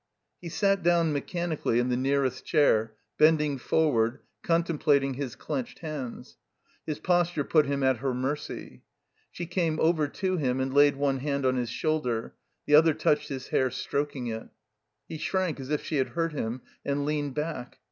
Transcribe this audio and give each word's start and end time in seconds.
He 0.41 0.49
sat 0.49 0.81
down, 0.81 1.13
mechanically, 1.13 1.77
in 1.77 1.89
the 1.89 1.95
nearest 1.95 2.43
chair, 2.43 2.95
bending 3.19 3.59
forward, 3.59 4.21
contemplating 4.41 5.13
his 5.13 5.35
clenched 5.35 5.77
hands. 5.77 6.37
His 6.87 6.97
posture 6.97 7.43
put 7.43 7.67
him 7.67 7.83
at 7.83 7.97
her 7.97 8.11
mercy. 8.11 8.81
She 9.29 9.45
came 9.45 9.79
over 9.79 10.07
to 10.07 10.37
him 10.37 10.59
and 10.59 10.73
laid 10.73 10.95
one 10.95 11.19
hand 11.19 11.45
on 11.45 11.55
his 11.55 11.69
Moulder; 11.83 12.33
the 12.65 12.73
other 12.73 12.95
touched 12.95 13.29
his 13.29 13.49
hair, 13.49 13.69
stroking 13.69 14.25
it. 14.25 14.47
He 15.07 15.19
shrank 15.19 15.59
as 15.59 15.69
if 15.69 15.83
she 15.83 15.97
had 15.97 16.07
hurt 16.17 16.31
him 16.33 16.61
and 16.83 17.05
leaned 17.05 17.35
back. 17.35 17.77